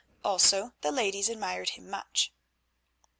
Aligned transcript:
Also 0.23 0.73
the 0.81 0.91
ladies 0.91 1.29
admired 1.29 1.69
him 1.69 1.87
much. 1.87 2.31